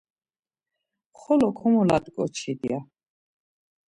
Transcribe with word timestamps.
Xolo 1.19 1.47
komolat̆ǩoçit 1.57 2.41
ya. 2.69 2.79